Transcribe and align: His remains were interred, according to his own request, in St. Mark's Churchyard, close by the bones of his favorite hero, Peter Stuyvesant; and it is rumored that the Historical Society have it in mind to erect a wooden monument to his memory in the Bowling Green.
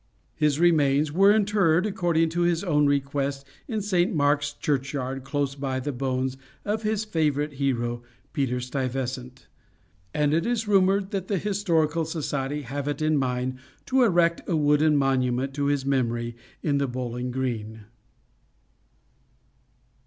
His 0.33 0.59
remains 0.59 1.11
were 1.11 1.31
interred, 1.31 1.85
according 1.85 2.29
to 2.29 2.41
his 2.41 2.63
own 2.63 2.87
request, 2.87 3.45
in 3.67 3.83
St. 3.83 4.11
Mark's 4.11 4.51
Churchyard, 4.53 5.23
close 5.23 5.53
by 5.53 5.79
the 5.79 5.91
bones 5.91 6.37
of 6.65 6.81
his 6.81 7.05
favorite 7.05 7.53
hero, 7.53 8.01
Peter 8.33 8.59
Stuyvesant; 8.59 9.45
and 10.11 10.33
it 10.33 10.47
is 10.47 10.67
rumored 10.67 11.11
that 11.11 11.27
the 11.27 11.37
Historical 11.37 12.03
Society 12.05 12.63
have 12.63 12.87
it 12.87 12.99
in 13.03 13.15
mind 13.15 13.59
to 13.85 14.01
erect 14.01 14.41
a 14.49 14.55
wooden 14.55 14.97
monument 14.97 15.53
to 15.53 15.65
his 15.65 15.85
memory 15.85 16.35
in 16.63 16.79
the 16.79 16.87
Bowling 16.87 17.29
Green. 17.29 17.81